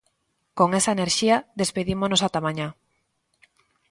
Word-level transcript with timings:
Con 0.57 0.69
esa 0.79 0.95
enerxía 0.97 1.35
despedímonos 1.61 2.21
ata 2.27 2.43
mañá. 2.45 2.67